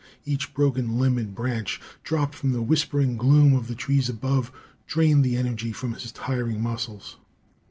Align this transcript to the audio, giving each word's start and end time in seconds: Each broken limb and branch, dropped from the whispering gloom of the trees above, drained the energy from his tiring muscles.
Each 0.25 0.51
broken 0.55 0.97
limb 0.97 1.19
and 1.19 1.35
branch, 1.35 1.79
dropped 2.03 2.33
from 2.33 2.53
the 2.53 2.61
whispering 2.63 3.17
gloom 3.17 3.53
of 3.53 3.67
the 3.67 3.75
trees 3.75 4.09
above, 4.09 4.51
drained 4.87 5.23
the 5.23 5.35
energy 5.37 5.71
from 5.71 5.93
his 5.93 6.11
tiring 6.11 6.59
muscles. 6.59 7.17